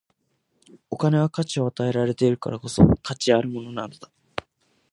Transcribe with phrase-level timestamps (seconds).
[0.89, 4.09] お金は価値を与えられているからこそ、価値あるものなのだ。